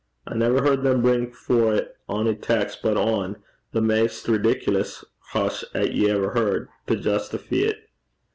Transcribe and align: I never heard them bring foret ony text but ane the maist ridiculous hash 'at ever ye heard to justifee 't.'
I 0.25 0.33
never 0.33 0.63
heard 0.63 0.81
them 0.81 1.03
bring 1.03 1.31
foret 1.31 1.95
ony 2.09 2.33
text 2.33 2.79
but 2.81 2.97
ane 2.97 3.35
the 3.71 3.81
maist 3.81 4.27
ridiculous 4.27 5.05
hash 5.31 5.63
'at 5.75 5.89
ever 5.89 6.33
ye 6.33 6.39
heard 6.39 6.69
to 6.87 6.95
justifee 6.95 7.71
't.' 7.73 7.77